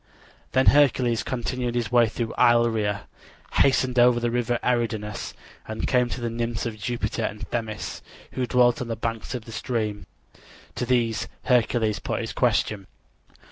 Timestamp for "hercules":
0.65-1.21, 11.43-11.99